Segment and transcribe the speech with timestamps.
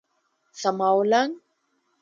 [0.59, 1.31] څماولنګ